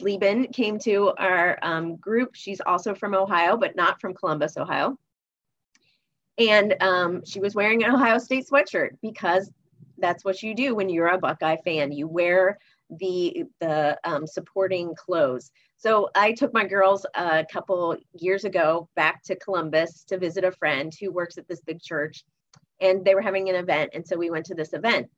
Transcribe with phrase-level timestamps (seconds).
[0.00, 2.30] Celeste Lieben came to our um, group.
[2.34, 4.98] She's also from Ohio, but not from Columbus, Ohio.
[6.38, 9.50] And um, she was wearing an Ohio State sweatshirt because
[9.98, 11.92] that's what you do when you're a Buckeye fan.
[11.92, 12.58] You wear
[12.98, 15.50] the the um, supporting clothes.
[15.76, 20.52] So I took my girls a couple years ago back to Columbus to visit a
[20.52, 22.24] friend who works at this big church,
[22.80, 25.10] and they were having an event, and so we went to this event.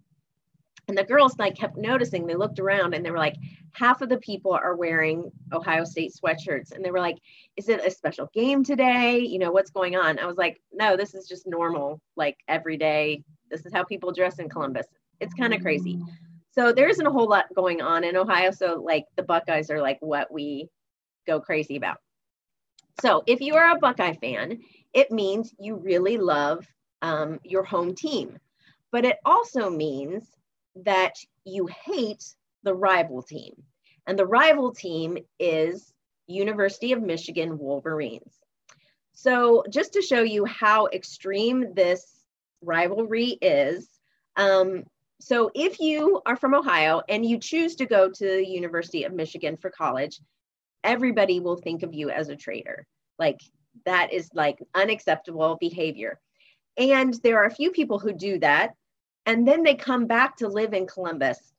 [0.88, 2.26] And the girls like kept noticing.
[2.26, 3.36] They looked around and they were like,
[3.72, 7.18] half of the people are wearing Ohio State sweatshirts, and they were like,
[7.56, 9.18] "Is it a special game today?
[9.18, 12.76] You know what's going on?" I was like, "No, this is just normal, like every
[12.76, 13.24] day.
[13.50, 14.86] This is how people dress in Columbus.
[15.20, 15.98] It's kind of crazy."
[16.50, 18.50] So there isn't a whole lot going on in Ohio.
[18.50, 20.68] So like the Buckeyes are like what we
[21.26, 21.98] go crazy about.
[23.00, 24.60] So if you are a Buckeye fan,
[24.92, 26.66] it means you really love
[27.00, 28.38] um, your home team.
[28.90, 30.28] But it also means
[30.76, 32.24] that you hate
[32.62, 33.54] the rival team.
[34.06, 35.92] And the rival team is
[36.26, 38.34] University of Michigan Wolverines.
[39.12, 42.24] So just to show you how extreme this
[42.62, 43.88] rivalry is,
[44.36, 44.84] um,
[45.20, 49.12] so if you are from Ohio and you choose to go to the University of
[49.12, 50.20] Michigan for college,
[50.82, 52.86] everybody will think of you as a traitor.
[53.18, 53.40] Like
[53.84, 56.18] that is like unacceptable behavior.
[56.76, 58.74] And there are a few people who do that.
[59.26, 61.52] And then they come back to live in Columbus.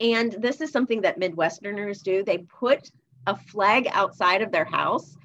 [0.00, 2.22] And this is something that Midwesterners do.
[2.22, 2.90] They put
[3.26, 5.16] a flag outside of their house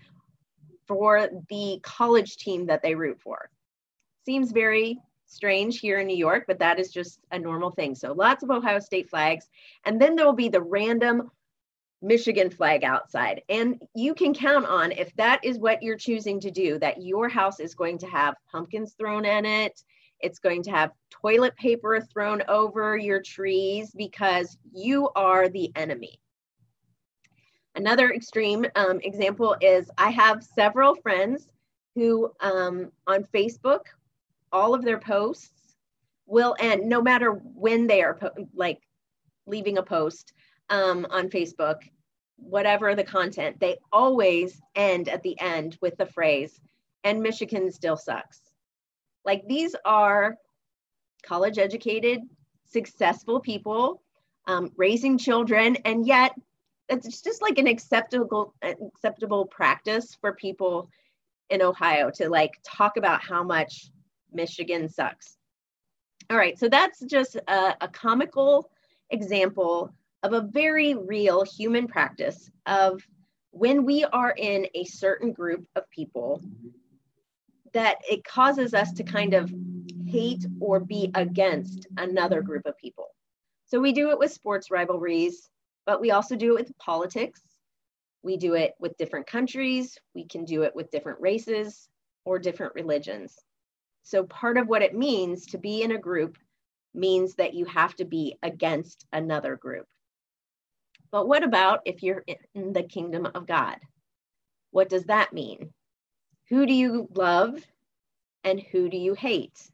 [0.87, 3.49] for the college team that they root for.
[4.25, 7.95] Seems very strange here in New York, but that is just a normal thing.
[7.95, 9.49] So lots of Ohio State flags.
[9.85, 11.31] And then there will be the random
[12.01, 13.41] Michigan flag outside.
[13.47, 17.29] And you can count on if that is what you're choosing to do, that your
[17.29, 19.81] house is going to have pumpkins thrown in it.
[20.23, 26.19] It's going to have toilet paper thrown over your trees because you are the enemy.
[27.75, 31.49] Another extreme um, example is I have several friends
[31.95, 33.81] who um, on Facebook
[34.51, 35.75] all of their posts
[36.25, 38.79] will end no matter when they are po- like
[39.45, 40.33] leaving a post
[40.69, 41.81] um, on Facebook,
[42.37, 46.61] whatever the content, they always end at the end with the phrase,
[47.03, 48.39] and Michigan still sucks.
[49.25, 50.37] Like these are
[51.23, 52.21] college educated,
[52.67, 54.01] successful people
[54.47, 56.33] um, raising children, and yet
[56.89, 60.89] it's just like an acceptable acceptable practice for people
[61.49, 63.89] in Ohio to like talk about how much
[64.33, 65.37] Michigan sucks.
[66.29, 68.69] All right, so that's just a, a comical
[69.09, 73.05] example of a very real human practice of
[73.51, 76.41] when we are in a certain group of people
[77.73, 79.53] that it causes us to kind of
[80.05, 83.07] hate or be against another group of people.
[83.65, 85.49] So we do it with sports rivalries,
[85.85, 87.41] but we also do it with politics.
[88.21, 89.97] We do it with different countries.
[90.13, 91.89] We can do it with different races
[92.25, 93.37] or different religions.
[94.03, 96.37] So part of what it means to be in a group
[96.93, 99.87] means that you have to be against another group.
[101.11, 102.23] But what about if you're
[102.53, 103.77] in the kingdom of God?
[104.71, 105.73] What does that mean?
[106.53, 107.65] Who do you love
[108.43, 109.71] and who do you hate?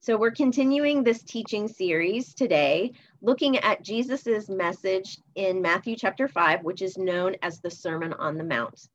[0.00, 6.64] So we're continuing this teaching series today, looking at Jesus's message in Matthew chapter 5,
[6.64, 8.88] which is known as the Sermon on the Mount.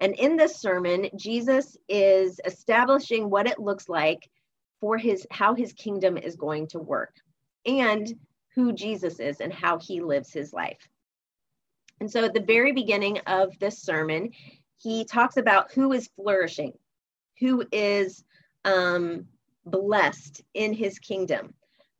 [0.00, 4.28] And in this sermon, Jesus is establishing what it looks like
[4.80, 7.14] for his how his kingdom is going to work
[7.66, 8.12] and
[8.56, 10.88] who Jesus is and how he lives his life.
[12.00, 14.32] And so at the very beginning of this sermon,
[14.82, 16.72] he talks about who is flourishing,
[17.38, 18.24] who is
[18.64, 19.26] um,
[19.64, 21.54] blessed in his kingdom.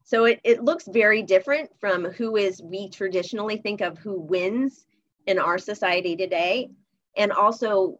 [0.05, 4.85] So it, it looks very different from who is we traditionally think of who wins
[5.27, 6.71] in our society today
[7.17, 7.99] and also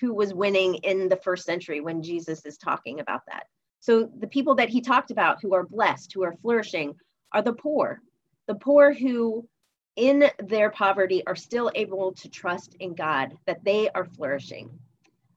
[0.00, 3.46] who was winning in the first century when Jesus is talking about that.
[3.80, 6.94] So the people that he talked about who are blessed, who are flourishing,
[7.32, 8.00] are the poor.
[8.46, 9.48] The poor who,
[9.96, 14.78] in their poverty, are still able to trust in God, that they are flourishing.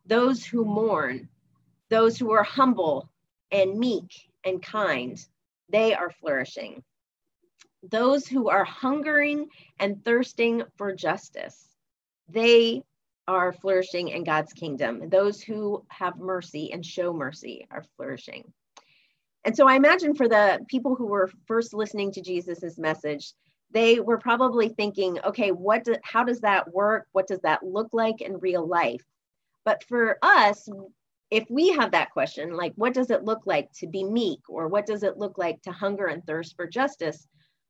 [0.05, 1.29] Those who mourn,
[1.89, 3.09] those who are humble
[3.51, 5.23] and meek and kind,
[5.69, 6.83] they are flourishing.
[7.83, 9.47] Those who are hungering
[9.79, 11.67] and thirsting for justice,
[12.29, 12.83] they
[13.27, 15.09] are flourishing in God's kingdom.
[15.09, 18.51] Those who have mercy and show mercy are flourishing.
[19.43, 23.33] And so I imagine for the people who were first listening to Jesus's message,
[23.71, 27.07] they were probably thinking, okay, what do, how does that work?
[27.11, 29.03] What does that look like in real life?
[29.65, 30.69] But for us,
[31.31, 34.67] if we have that question, like what does it look like to be meek or
[34.67, 37.27] what does it look like to hunger and thirst for justice?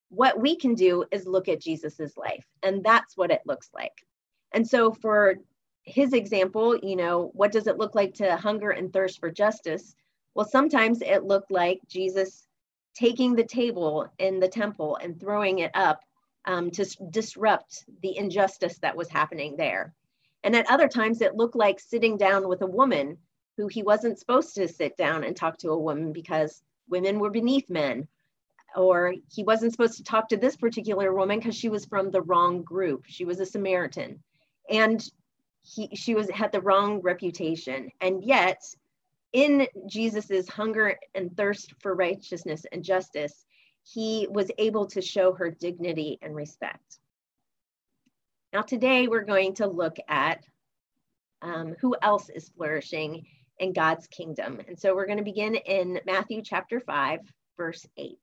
[0.09, 4.06] what we can do is look at Jesus's life, and that's what it looks like.
[4.53, 5.36] And so, for
[5.83, 9.95] his example, you know, what does it look like to hunger and thirst for justice?
[10.33, 12.47] Well, sometimes it looked like Jesus
[12.95, 16.01] taking the table in the temple and throwing it up
[16.45, 19.94] um, to disrupt the injustice that was happening there.
[20.44, 23.18] And at other times, it looked like sitting down with a woman
[23.57, 27.31] who he wasn't supposed to sit down and talk to a woman because women were
[27.31, 28.07] beneath men.
[28.75, 32.21] Or he wasn't supposed to talk to this particular woman because she was from the
[32.21, 33.06] wrong group.
[33.07, 34.21] She was a Samaritan.
[34.69, 35.03] And
[35.63, 37.89] he, she was had the wrong reputation.
[38.01, 38.62] And yet,
[39.35, 43.45] in Jesus's hunger and thirst for righteousness and justice,
[43.83, 46.99] he was able to show her dignity and respect.
[48.53, 50.45] Now, today we're going to look at
[51.41, 53.25] um, who else is flourishing
[53.59, 54.61] in God's kingdom.
[54.69, 57.19] And so we're going to begin in Matthew chapter 5,
[57.57, 58.17] verse 8.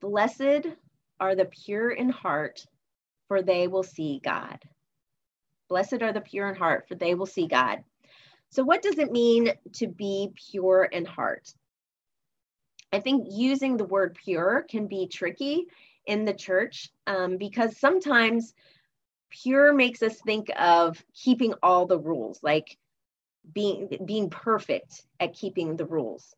[0.00, 0.66] Blessed
[1.20, 2.66] are the pure in heart,
[3.28, 4.58] for they will see God.
[5.68, 7.84] Blessed are the pure in heart, for they will see God.
[8.52, 11.50] So, what does it mean to be pure in heart?
[12.92, 15.68] I think using the word pure can be tricky
[16.04, 18.52] in the church um, because sometimes
[19.30, 22.76] pure makes us think of keeping all the rules, like
[23.54, 26.34] being being perfect at keeping the rules.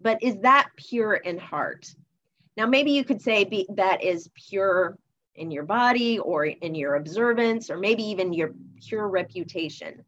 [0.00, 1.94] But is that pure in heart?
[2.56, 4.96] Now, maybe you could say be, that is pure
[5.34, 10.06] in your body or in your observance, or maybe even your pure reputation.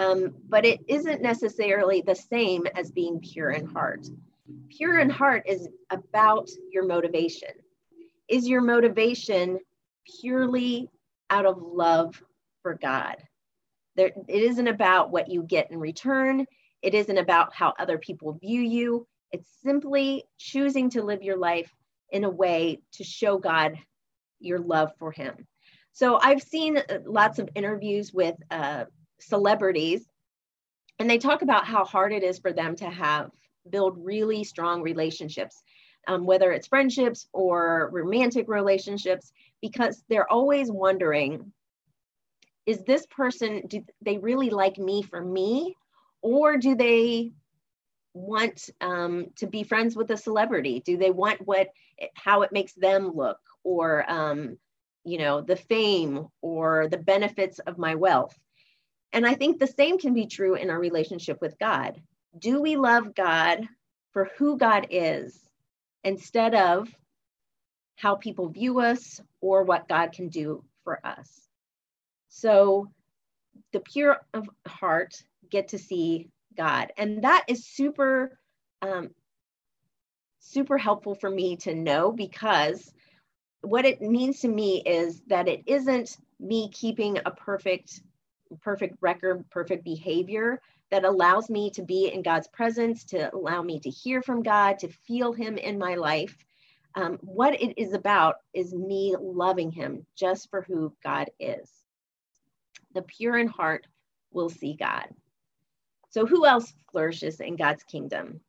[0.00, 4.08] Um, but it isn't necessarily the same as being pure in heart.
[4.70, 7.50] Pure in heart is about your motivation.
[8.26, 9.58] Is your motivation
[10.20, 10.88] purely
[11.28, 12.22] out of love
[12.62, 13.16] for God?
[13.96, 16.46] There, it isn't about what you get in return.
[16.80, 19.06] It isn't about how other people view you.
[19.32, 21.70] It's simply choosing to live your life
[22.10, 23.78] in a way to show God
[24.38, 25.46] your love for Him.
[25.92, 28.84] So I've seen uh, lots of interviews with uh,
[29.22, 30.04] celebrities,
[30.98, 33.30] and they talk about how hard it is for them to have
[33.68, 35.62] build really strong relationships,
[36.08, 41.52] um, whether it's friendships or romantic relationships, because they're always wondering
[42.66, 45.76] is this person, do they really like me for me?
[46.22, 47.32] Or do they
[48.14, 50.80] want um, to be friends with a celebrity?
[50.84, 51.68] Do they want what,
[52.14, 53.38] how it makes them look?
[53.64, 54.58] Or, um,
[55.04, 58.38] you know, the fame or the benefits of my wealth?
[59.12, 62.00] And I think the same can be true in our relationship with God
[62.38, 63.68] do we love God
[64.12, 65.38] for who God is
[66.04, 66.88] instead of
[67.96, 71.48] how people view us or what God can do for us?
[72.28, 72.90] So
[73.72, 76.92] the pure of heart get to see God.
[76.96, 78.38] And that is super,
[78.82, 79.10] um,
[80.38, 82.92] super helpful for me to know because
[83.62, 88.00] what it means to me is that it isn't me keeping a perfect,
[88.56, 90.60] perfect record, perfect behavior,
[90.90, 94.78] that allows me to be in God's presence, to allow me to hear from God,
[94.80, 96.36] to feel Him in my life.
[96.94, 101.70] Um, what it is about is me loving Him just for who God is.
[102.94, 103.86] The pure in heart
[104.32, 105.06] will see God.
[106.10, 108.40] So, who else flourishes in God's kingdom?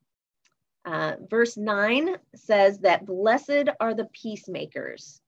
[0.83, 5.21] Uh, verse 9 says that blessed are the peacemakers,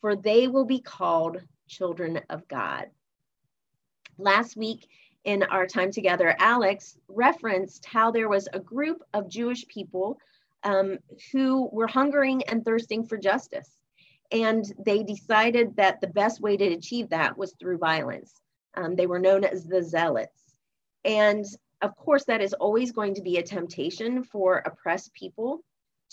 [0.00, 2.86] for they will be called children of God.
[4.18, 4.88] Last week,
[5.24, 10.18] in our time together, Alex referenced how there was a group of Jewish people
[10.62, 10.98] um,
[11.32, 13.70] who were hungering and thirsting for justice.
[14.30, 18.32] And they decided that the best way to achieve that was through violence.
[18.74, 20.42] Um, they were known as the Zealots.
[21.04, 21.44] And
[21.82, 25.60] of course, that is always going to be a temptation for oppressed people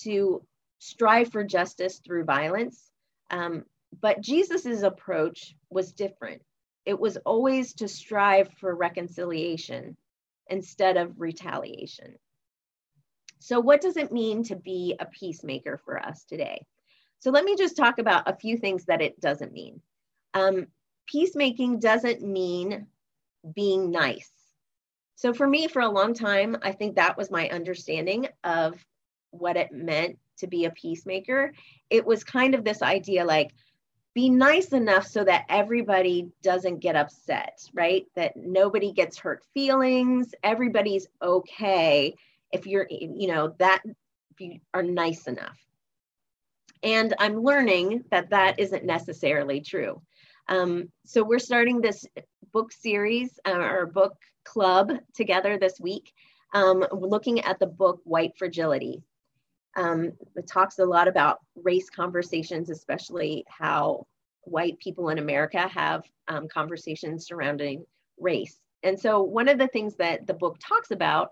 [0.01, 0.43] to
[0.79, 2.91] strive for justice through violence.
[3.29, 3.65] Um,
[4.01, 6.41] but Jesus's approach was different
[6.85, 9.97] it was always to strive for reconciliation
[10.47, 12.15] instead of retaliation.
[13.39, 16.65] So, what does it mean to be a peacemaker for us today?
[17.19, 19.81] So, let me just talk about a few things that it doesn't mean.
[20.33, 20.67] Um,
[21.07, 22.87] peacemaking doesn't mean
[23.53, 24.31] being nice.
[25.15, 28.83] So, for me, for a long time, I think that was my understanding of
[29.31, 31.53] what it meant to be a peacemaker.
[31.89, 33.51] It was kind of this idea like,
[34.13, 38.05] be nice enough so that everybody doesn't get upset, right?
[38.15, 42.15] That nobody gets hurt feelings, everybody's okay
[42.51, 45.57] if you're, you know, that if you are nice enough.
[46.83, 50.01] And I'm learning that that isn't necessarily true.
[50.49, 52.05] Um, so we're starting this
[52.51, 56.13] book series uh, or book club together this week,
[56.53, 59.01] um, looking at the book White Fragility.
[59.75, 64.05] Um, it talks a lot about race conversations, especially how
[64.41, 67.85] white people in America have um, conversations surrounding
[68.19, 68.59] race.
[68.83, 71.31] And so, one of the things that the book talks about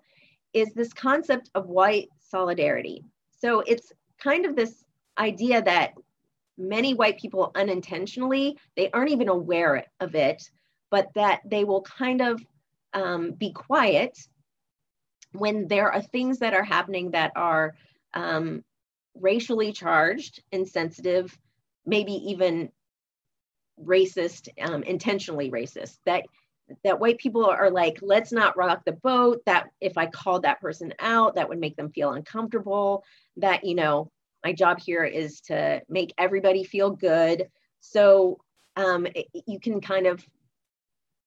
[0.54, 3.04] is this concept of white solidarity.
[3.38, 4.84] So, it's kind of this
[5.18, 5.94] idea that
[6.58, 10.50] many white people unintentionally, they aren't even aware of it,
[10.90, 12.42] but that they will kind of
[12.94, 14.18] um, be quiet
[15.34, 17.74] when there are things that are happening that are
[18.14, 18.64] um,
[19.16, 21.38] racially charged, insensitive,
[21.86, 22.72] maybe even
[23.84, 25.98] racist, um, intentionally racist.
[26.06, 26.26] That
[26.84, 29.42] that white people are like, let's not rock the boat.
[29.46, 33.04] That if I called that person out, that would make them feel uncomfortable.
[33.38, 34.12] That you know,
[34.44, 37.50] my job here is to make everybody feel good.
[37.82, 38.40] So
[38.76, 40.26] um, it, you can kind of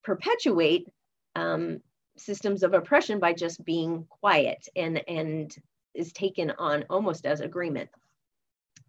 [0.03, 0.89] perpetuate
[1.37, 1.81] um,
[2.17, 5.55] systems of oppression by just being quiet and and
[5.95, 7.89] is taken on almost as agreement.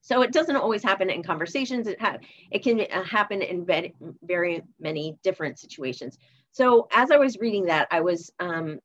[0.02, 1.88] So it doesn't always happen in conversations.
[1.88, 2.20] It ha-
[2.52, 6.20] it can uh, happen in very, very many different situations.
[6.52, 8.80] So as I was reading that, I was um,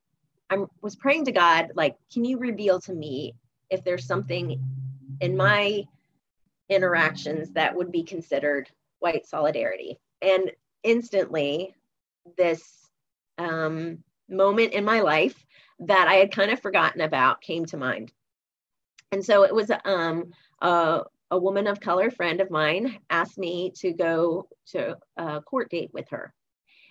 [0.49, 3.35] I was praying to God, like, can you reveal to me
[3.69, 4.61] if there's something
[5.21, 5.85] in my
[6.69, 9.99] interactions that would be considered white solidarity?
[10.23, 10.51] And
[10.83, 11.75] instantly,
[12.37, 12.89] this
[13.39, 15.45] um, moment in my life
[15.81, 18.13] that I had kind of forgotten about came to mind.
[19.13, 23.73] And so it was um, a, a woman of color friend of mine asked me
[23.77, 26.33] to go to a court date with her.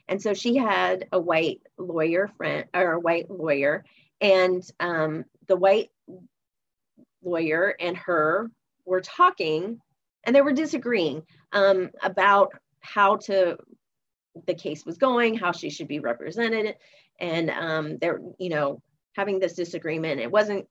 [0.08, 3.86] And so she had a white lawyer friend or a white lawyer,
[4.20, 5.92] and um, the white
[7.22, 8.50] lawyer and her
[8.86, 9.80] were talking
[10.24, 13.58] and they were disagreeing um, about how to
[14.46, 16.76] the case was going, how she should be represented,
[17.20, 18.82] and um, they're you know
[19.16, 20.22] having this disagreement.
[20.22, 20.68] It wasn't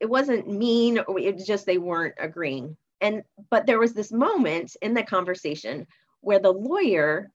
[0.00, 0.98] it wasn't mean.
[0.98, 2.76] It was just they weren't agreeing.
[3.00, 5.86] And but there was this moment in the conversation
[6.20, 7.30] where the lawyer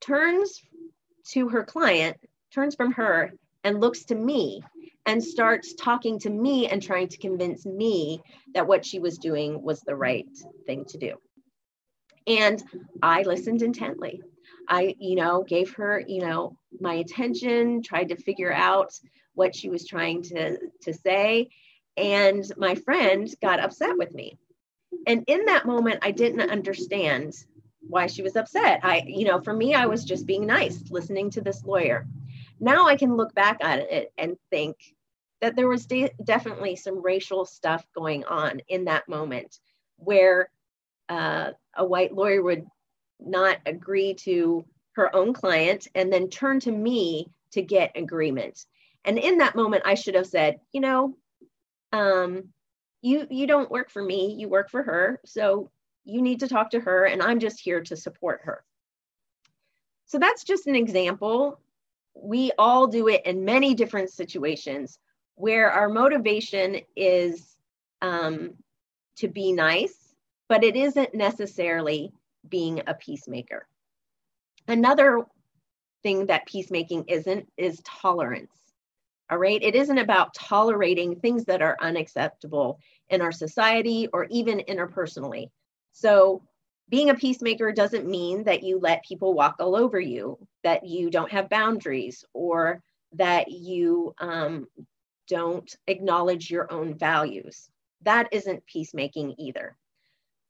[0.00, 0.60] turns
[1.28, 2.16] to her client,
[2.52, 3.32] turns from her,
[3.64, 4.62] and looks to me
[5.06, 8.20] and starts talking to me and trying to convince me
[8.54, 10.26] that what she was doing was the right
[10.66, 11.14] thing to do.
[12.26, 12.62] And
[13.02, 14.22] I listened intently.
[14.68, 18.92] I, you know, gave her, you know, my attention, tried to figure out
[19.34, 21.50] what she was trying to, to say.
[21.96, 24.38] And my friend got upset with me.
[25.06, 27.34] And in that moment, I didn't understand
[27.80, 28.80] why she was upset.
[28.82, 32.06] I, you know, for me, I was just being nice, listening to this lawyer.
[32.58, 34.76] Now I can look back at it and think
[35.40, 39.60] that there was de- definitely some racial stuff going on in that moment
[39.96, 40.50] where
[41.08, 42.66] uh, a white lawyer would
[43.20, 48.66] not agree to her own client and then turn to me to get agreement.
[49.04, 51.16] And in that moment, I should have said, you know,
[51.92, 52.48] um,
[53.02, 55.20] you you don't work for me, you work for her.
[55.24, 55.70] So
[56.04, 58.64] you need to talk to her, and I'm just here to support her.
[60.06, 61.60] So that's just an example.
[62.14, 64.98] We all do it in many different situations
[65.34, 67.56] where our motivation is
[68.02, 68.54] um,
[69.16, 70.05] to be nice
[70.48, 72.12] but it isn't necessarily
[72.48, 73.66] being a peacemaker.
[74.68, 75.24] Another
[76.02, 78.52] thing that peacemaking isn't is tolerance.
[79.30, 79.60] All right.
[79.60, 85.50] It isn't about tolerating things that are unacceptable in our society or even interpersonally.
[85.92, 86.42] So,
[86.88, 91.10] being a peacemaker doesn't mean that you let people walk all over you, that you
[91.10, 92.80] don't have boundaries, or
[93.14, 94.68] that you um,
[95.26, 97.68] don't acknowledge your own values.
[98.02, 99.76] That isn't peacemaking either.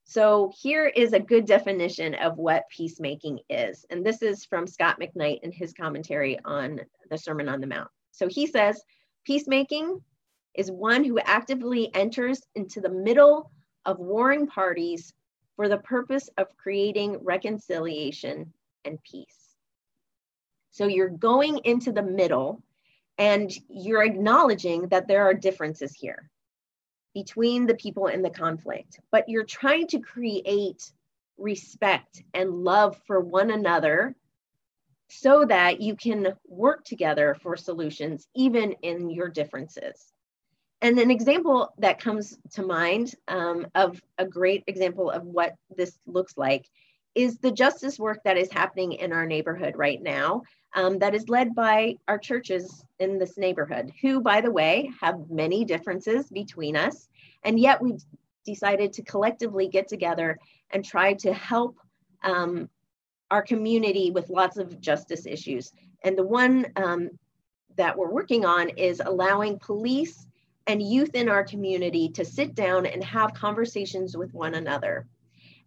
[0.08, 3.84] So here is a good definition of what peacemaking is.
[3.90, 7.90] And this is from Scot McKnight in his commentary on the Sermon on the Mount.
[8.12, 8.80] So he says,
[9.24, 10.00] peacemaking
[10.54, 13.50] is one who actively enters into the middle
[13.84, 15.12] of warring parties
[15.56, 18.52] for the purpose of creating reconciliation
[18.84, 19.56] and peace.
[20.70, 22.62] So you're going into the middle
[23.18, 26.30] and you're acknowledging that there are differences here
[27.16, 30.92] between the people in the conflict, but you're trying to create
[31.38, 34.14] respect and love for one another
[35.08, 40.12] so that you can work together for solutions, even in your differences.
[40.82, 45.98] And an example that comes to mind um, of a great example of what this
[46.06, 46.68] looks like
[47.14, 50.42] is the justice work that is happening in our neighborhood right now
[50.76, 55.30] um, that is led by our churches in this neighborhood, who, by the way, have
[55.30, 57.08] many differences between us.
[57.44, 58.04] And yet we've
[58.44, 60.38] decided to collectively get together
[60.70, 61.78] and try to help
[62.22, 62.68] um,
[63.30, 65.72] our community with lots of justice issues.
[66.04, 67.10] And the one um,
[67.76, 70.26] that we're working on is allowing police
[70.66, 75.06] and youth in our community to sit down and have conversations with one another.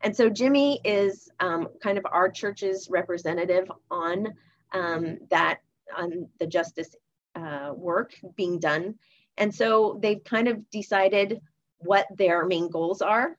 [0.01, 4.34] And so Jimmy is um, kind of our church's representative on
[4.71, 5.59] um, that,
[5.95, 6.95] on the justice
[7.35, 8.95] uh, work being done.
[9.38, 11.41] And so they've kind of decided
[11.79, 13.38] what their main goals are.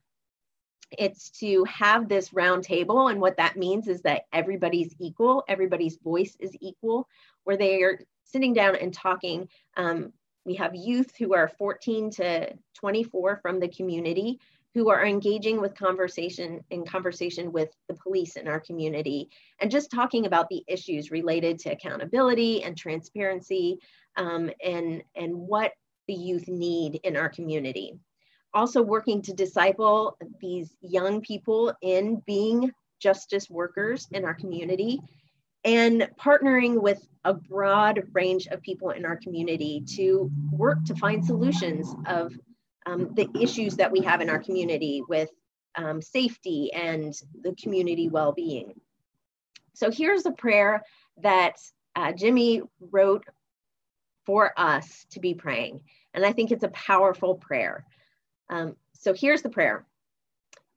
[0.98, 5.98] It's to have this round table, and what that means is that everybody's equal, everybody's
[5.98, 7.06] voice is equal,
[7.44, 9.48] where they are sitting down and talking.
[9.76, 10.12] Um,
[10.44, 14.40] we have youth who are 14 to 24 from the community
[14.74, 19.28] who are engaging with conversation in conversation with the police in our community
[19.60, 23.78] and just talking about the issues related to accountability and transparency
[24.16, 25.72] um, and, and what
[26.06, 27.94] the youth need in our community.
[28.54, 35.00] Also working to disciple these young people in being justice workers in our community
[35.64, 41.24] and partnering with a broad range of people in our community to work to find
[41.24, 42.32] solutions of
[42.86, 45.30] um, the issues that we have in our community with
[45.76, 48.74] um, safety and the community well-being.
[49.74, 50.82] So here's a prayer
[51.22, 51.56] that
[51.96, 53.24] uh, Jimmy wrote
[54.26, 55.80] for us to be praying.
[56.14, 57.84] And I think it's a powerful prayer.
[58.48, 59.86] Um, so here's the prayer.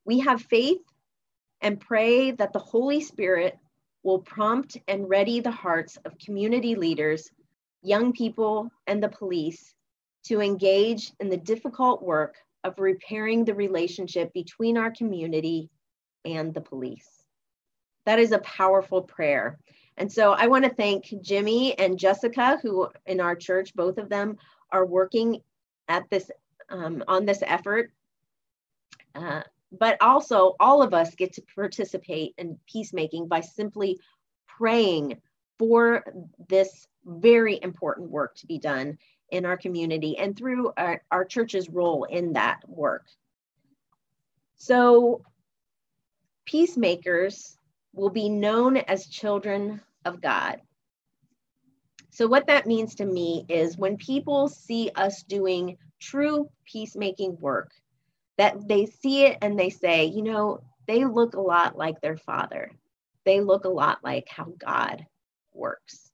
[0.04, 0.80] We have faith
[1.60, 3.58] and pray that the Holy Spirit
[4.02, 7.30] will prompt and ready the hearts of community leaders,
[7.82, 9.73] young people, and the police
[10.24, 15.70] to engage in the difficult work of repairing the relationship between our community
[16.24, 17.08] and the police.
[18.06, 19.58] That is a powerful prayer.
[19.96, 24.08] And so I want to thank Jimmy and Jessica, who in our church, both of
[24.08, 24.36] them
[24.72, 25.40] are working
[25.88, 26.30] at this
[26.70, 27.92] um, on this effort.
[29.14, 33.98] Uh, but also, all of us get to participate in peacemaking by simply
[34.46, 35.20] praying
[35.58, 36.04] for
[36.48, 38.98] this very important work to be done
[39.34, 43.04] in our community and through our, our church's role in that work.
[44.56, 45.22] So,
[46.46, 47.58] peacemakers
[47.92, 50.60] will be known as children of God.
[52.10, 57.72] So, what that means to me is when people see us doing true peacemaking work,
[58.38, 62.16] that they see it and they say, you know, they look a lot like their
[62.16, 62.70] father.
[63.24, 65.06] They look a lot like how God
[65.52, 66.12] works.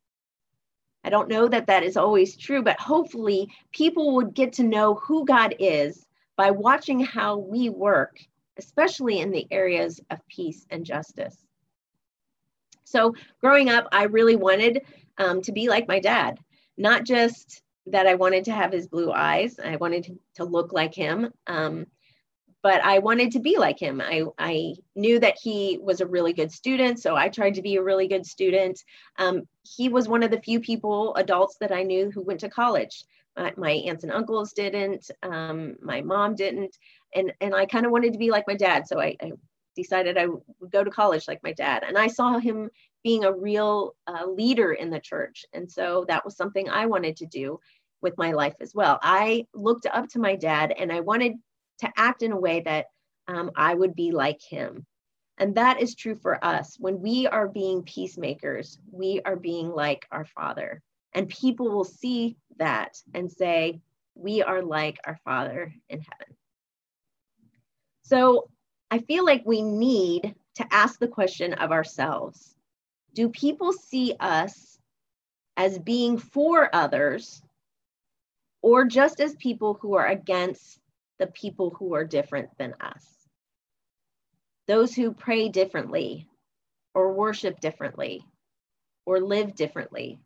[1.05, 4.95] I don't know that that is always true, but hopefully people would get to know
[4.95, 8.19] who God is by watching how we work,
[8.59, 11.37] especially in the areas of peace and justice.
[12.85, 14.83] So, growing up, I really wanted
[15.17, 16.39] um, to be like my dad,
[16.77, 20.95] not just that I wanted to have his blue eyes, I wanted to, look like
[20.95, 21.33] him.
[21.47, 21.87] Um,
[22.63, 24.01] but I wanted to be like him.
[24.01, 27.77] I, I knew that he was a really good student, so I tried to be
[27.77, 28.83] a really good student.
[29.19, 32.51] Um, he was one of the few people, adults that I knew who went to
[32.51, 33.05] college.
[33.57, 36.77] My, aunts and uncles didn't, um, my mom didn't,
[37.15, 39.33] and, and I kind of wanted to be like my dad, so I, I,
[39.77, 41.85] decided I would go to college like my dad.
[41.87, 42.69] And I saw him
[43.05, 47.17] being a real uh, leader in the church, and so that was something I wanted
[47.19, 47.61] to do
[48.03, 48.99] with my life as well.
[49.03, 51.35] I looked up to my dad and I wanted
[51.81, 52.87] to act in a way that
[53.29, 54.87] um, I would be like him.
[55.39, 56.77] And that is true for us.
[56.79, 60.83] When we are being peacemakers, we are being like our Father.
[61.15, 63.81] And people will see that and say,
[64.15, 66.37] We are like our Father in heaven.
[68.03, 68.51] So
[68.91, 72.55] I feel like we need to ask the question of ourselves
[73.15, 74.79] Do people see us
[75.57, 77.43] as being for others
[78.63, 80.80] or just as people who are against
[81.21, 83.07] the people who are different than us.
[84.67, 86.27] Those who pray differently,
[86.95, 88.25] or worship differently,
[89.05, 90.19] or live differently,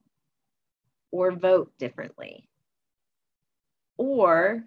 [1.11, 2.49] or vote differently?
[3.97, 4.65] Or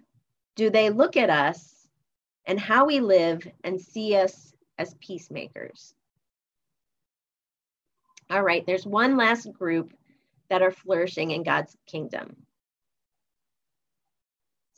[0.54, 1.86] do they look at us
[2.46, 5.94] and how we live and see us as peacemakers?
[8.30, 9.94] All right, there's one last group
[10.50, 12.36] that are flourishing in God's kingdom.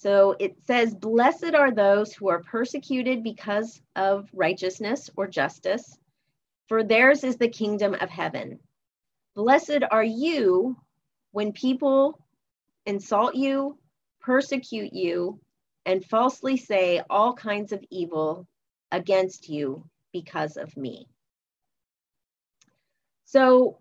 [0.00, 5.98] So it says, Blessed are those who are persecuted because of righteousness or justice,
[6.68, 8.60] for theirs is the kingdom of heaven.
[9.34, 10.78] Blessed are you
[11.32, 12.18] when people
[12.86, 13.76] insult you,
[14.22, 15.38] persecute you,
[15.84, 18.46] and falsely say all kinds of evil
[18.90, 19.84] against you
[20.14, 21.08] because of me.
[23.26, 23.76] So,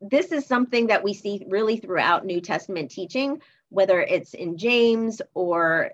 [0.00, 3.40] this is something that we see really throughout New Testament teaching
[3.70, 5.92] whether it's in James or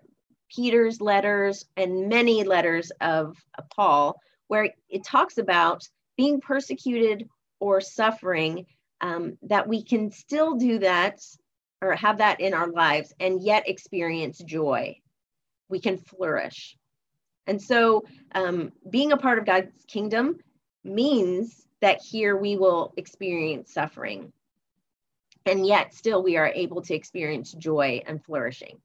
[0.55, 3.37] Peter's letters and many letters of,
[3.75, 8.67] Paul, where it talks about being persecuted or suffering,
[9.01, 11.21] um, that we can still do that
[11.83, 14.97] or have that in our lives and yet experience joy.
[15.69, 16.77] We can flourish.
[17.47, 20.39] And so, um, being a part of God's kingdom
[20.83, 24.33] means that here we will experience suffering.
[25.47, 28.79] And yet, still, we are able to experience joy and flourishing.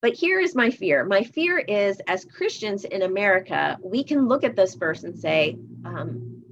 [0.00, 1.04] But here is my fear.
[1.04, 5.58] My fear is, as Christians in America, we can look at this verse and say,
[5.84, 6.42] um,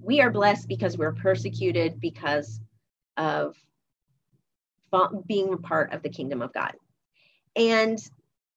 [0.00, 2.60] we are blessed because we're persecuted because
[3.16, 3.56] of
[5.26, 6.72] being a part of the kingdom of God.
[7.56, 7.98] And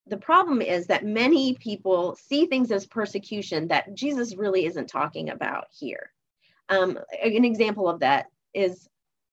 [0.08, 5.30] the problem is that many people see things as persecution that Jesus really isn't talking
[5.30, 6.12] about here.
[6.70, 8.88] Um, an example of that is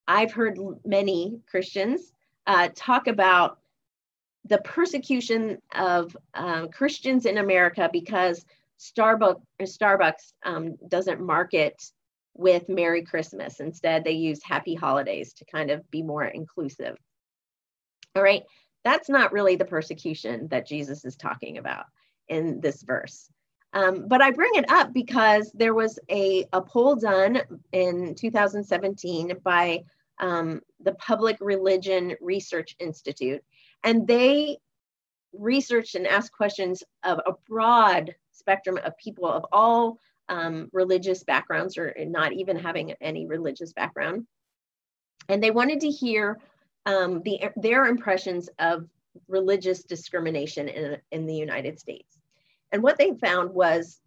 [0.07, 2.13] I've heard many Christians
[2.47, 3.59] uh, talk about
[4.47, 8.45] the persecution of uh, Christians in America because
[8.79, 11.83] Starbucks, Starbucks um, doesn't market
[12.35, 13.61] with Merry Christmas.
[13.61, 16.97] Instead, they use Happy Holidays to kind of be more inclusive.
[18.15, 18.43] All right,
[18.85, 21.87] that's not really the persecution that Jesus is talking about
[22.29, 23.31] in this verse.
[23.75, 27.41] Um, but I bring it up because there was a, a poll done
[27.73, 29.83] in 2017 by
[30.21, 33.43] um, the Public Religion Research Institute,
[33.83, 34.59] and they
[35.33, 41.77] researched and asked questions of a broad spectrum of people of all um, religious backgrounds
[41.77, 44.25] or not even having any religious background.
[45.29, 46.39] And they wanted to hear
[46.87, 48.89] um, the, their impressions of
[49.27, 52.19] religious discrimination in, in the United States.
[52.75, 54.01] And what they found was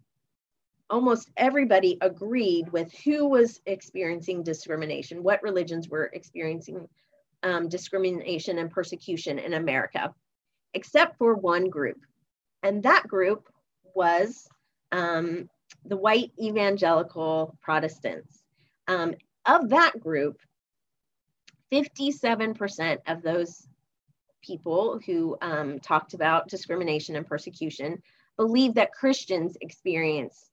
[0.90, 6.86] almost everybody agreed with who was experiencing discrimination, what religions were experiencing
[7.42, 10.14] um, discrimination and persecution in America,
[10.74, 11.96] except for one group.
[12.62, 13.48] And that group
[13.94, 14.46] was
[14.92, 15.48] um,
[15.86, 18.42] the white evangelical Protestants.
[18.86, 19.14] Um,
[19.46, 20.36] of that group,
[21.72, 23.66] 57% of those
[24.42, 28.02] people who um, talked about discrimination and persecution
[28.38, 30.48] believe that Christians experience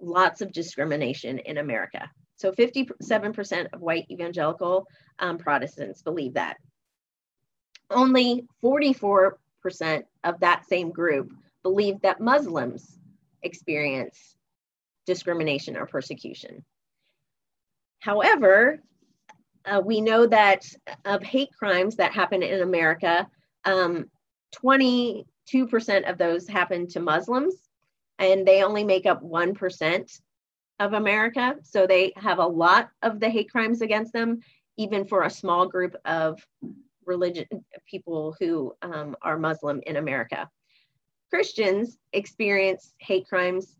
[0.00, 2.10] lots of discrimination in America.
[2.36, 4.86] So 57% of white evangelical
[5.18, 6.56] um, Protestants believe that.
[7.90, 9.32] Only 44%
[10.24, 12.98] of that same group believe that Muslims
[13.42, 14.36] experience
[15.06, 16.64] discrimination or persecution.
[18.00, 18.80] However,
[19.64, 20.66] uh, we know that
[21.04, 23.28] of hate crimes that happen in America,
[23.64, 24.10] um,
[25.52, 27.54] 22% of those happen to Muslims,
[28.18, 30.20] and they only make up 1%
[30.80, 31.56] of America.
[31.62, 34.40] So they have a lot of the hate crimes against them,
[34.76, 36.44] even for a small group of
[37.06, 37.46] religion
[37.88, 40.48] people who um, are Muslim in America.
[41.30, 43.76] Christians experience hate crimes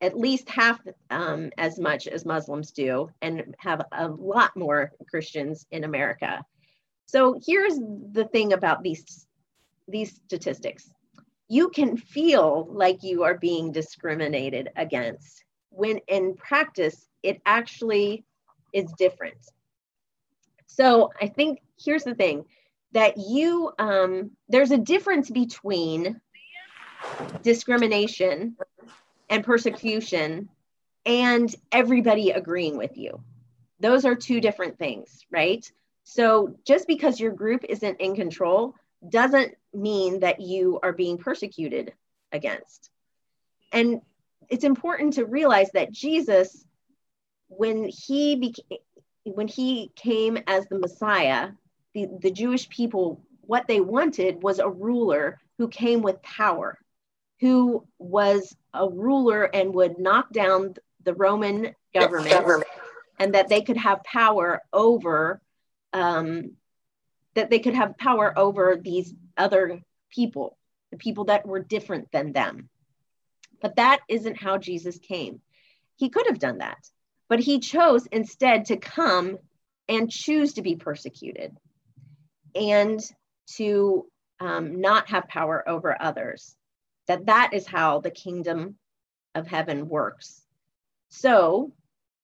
[0.00, 5.66] at least half um, as much as Muslims do, and have a lot more Christians
[5.70, 6.44] in America.
[7.06, 9.26] So here's the thing about these
[9.88, 10.90] these statistics:
[11.48, 18.24] you can feel like you are being discriminated against, when in practice it actually
[18.72, 19.38] is different.
[20.66, 22.44] So I think here's the thing
[22.92, 26.20] that you um, there's a difference between
[27.42, 28.56] discrimination
[29.28, 30.48] and persecution
[31.04, 33.22] and everybody agreeing with you.
[33.80, 35.70] Those are two different things, right?
[36.04, 38.74] So just because your group isn't in control
[39.10, 41.92] doesn't mean that you are being persecuted
[42.32, 42.90] against.
[43.72, 44.00] And
[44.48, 46.64] it's important to realize that Jesus,
[47.48, 48.78] when he became,
[49.24, 51.50] when he came as the Messiah,
[51.94, 56.78] the, the Jewish people, what they wanted was a ruler who came with power
[57.40, 62.68] who was a ruler and would knock down the Roman government, government.
[63.18, 65.40] and that they could have power over
[65.92, 66.52] um,
[67.36, 70.58] that they could have power over these other people,
[70.90, 72.68] the people that were different than them.
[73.62, 75.40] But that isn't how Jesus came.
[75.96, 76.90] He could have done that,
[77.28, 79.38] but he chose instead to come
[79.88, 81.56] and choose to be persecuted
[82.54, 83.00] and
[83.56, 84.06] to
[84.40, 86.56] um, not have power over others
[87.06, 88.76] that that is how the kingdom
[89.34, 90.42] of heaven works.
[91.08, 91.72] So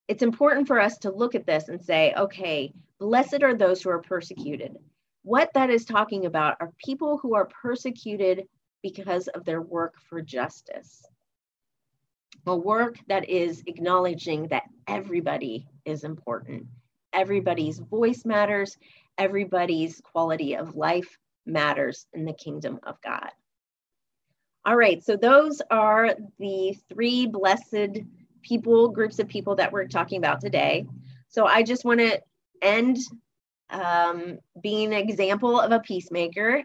[0.08, 3.90] it's important for us to look at this and say, okay, blessed are those who
[3.90, 4.76] are persecuted.
[5.22, 8.46] What that is talking about are people who are persecuted
[8.82, 11.04] because of their work for justice.
[12.46, 16.66] A work that is acknowledging that everybody is important,
[17.12, 18.76] everybody's voice matters,
[19.16, 23.30] everybody's quality of life matters in the kingdom of God.
[24.64, 28.00] All right, so those are the three blessed
[28.42, 30.86] people, groups of people that we're talking about today.
[31.28, 32.20] So I just want to
[32.60, 32.98] end
[33.72, 36.64] um, being an example of a peacemaker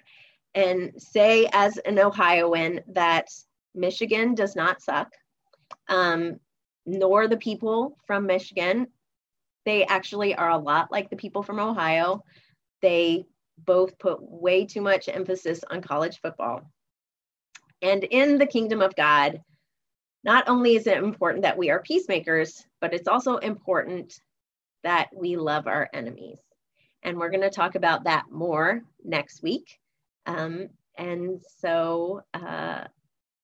[0.54, 3.28] and say as an Ohioan that
[3.74, 5.10] Michigan does not suck,
[5.88, 6.40] um,
[6.86, 8.88] nor the people from Michigan.
[9.66, 12.24] They actually are a lot like the people from Ohio.
[12.82, 13.26] They
[13.58, 16.62] both put way too much emphasis on college football.
[17.82, 19.42] And in the kingdom of God,
[20.24, 24.20] not only is it important that we are peacemakers, but it's also important
[24.84, 26.38] that we love our enemies.
[27.04, 29.80] And we're going to talk about that more next week.
[30.26, 32.86] Um, and so uh,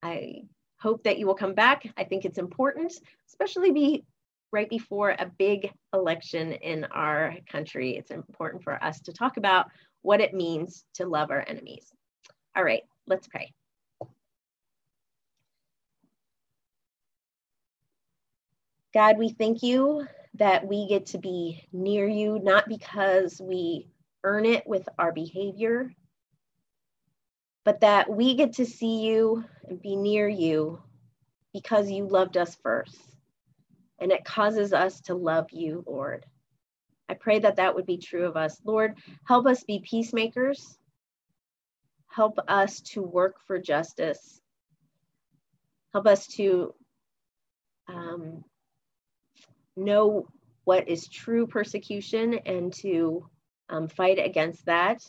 [0.01, 0.43] I
[0.79, 1.83] hope that you will come back.
[1.95, 2.93] I think it's important,
[3.27, 4.03] especially be
[4.51, 7.95] right before a big election in our country.
[7.97, 9.67] It's important for us to talk about
[10.01, 11.91] what it means to love our enemies.
[12.55, 13.53] All right, let's pray.
[18.93, 23.87] God, we thank you that we get to be near you, not because we
[24.23, 25.93] earn it with our behavior,
[27.65, 30.81] but that we get to see you and be near you
[31.53, 32.97] because you loved us first.
[33.99, 36.25] And it causes us to love you, Lord.
[37.07, 38.59] I pray that that would be true of us.
[38.65, 38.95] Lord,
[39.27, 40.77] help us be peacemakers.
[42.07, 44.41] Help us to work for justice.
[45.93, 46.73] Help us to
[47.87, 48.43] um,
[49.75, 50.27] know
[50.63, 53.27] what is true persecution and to
[53.69, 55.03] um, fight against that,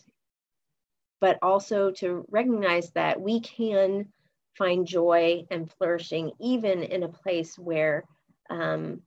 [1.21, 4.09] but also to recognize that we can
[4.57, 8.05] find joy and flourishing even in a place where
[8.51, 9.01] um,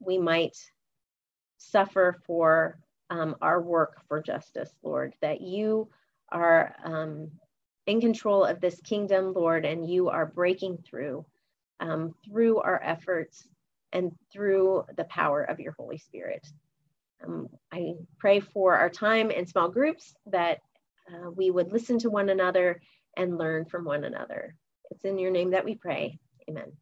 [0.00, 0.56] we might
[1.58, 2.78] suffer for
[3.10, 5.88] um, our work for justice, Lord, that you
[6.32, 7.30] are um,
[7.86, 11.24] in control of this kingdom, Lord, and you are breaking through
[11.80, 13.46] um, through our efforts
[13.94, 16.46] and through the power of your Holy Spirit.
[17.24, 20.58] Um, I pray for our time in small groups that
[21.08, 22.80] uh, we would listen to one another
[23.16, 24.56] and learn from one another.
[24.90, 26.18] It's in your name that we pray.
[26.50, 26.72] Amen.